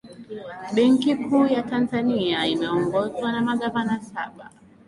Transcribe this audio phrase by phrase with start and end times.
[0.75, 4.51] benki kuu ya tanzania imeongozwa na magavana saba